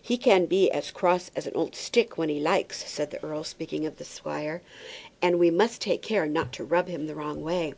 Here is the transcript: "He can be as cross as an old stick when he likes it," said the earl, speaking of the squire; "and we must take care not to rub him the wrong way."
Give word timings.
"He 0.00 0.16
can 0.16 0.46
be 0.46 0.70
as 0.70 0.92
cross 0.92 1.32
as 1.34 1.48
an 1.48 1.56
old 1.56 1.74
stick 1.74 2.16
when 2.16 2.28
he 2.28 2.38
likes 2.38 2.84
it," 2.84 2.88
said 2.88 3.10
the 3.10 3.20
earl, 3.24 3.42
speaking 3.42 3.84
of 3.84 3.96
the 3.96 4.04
squire; 4.04 4.62
"and 5.20 5.40
we 5.40 5.50
must 5.50 5.80
take 5.82 6.02
care 6.02 6.24
not 6.26 6.52
to 6.52 6.62
rub 6.64 6.86
him 6.86 7.08
the 7.08 7.16
wrong 7.16 7.42
way." 7.42 7.74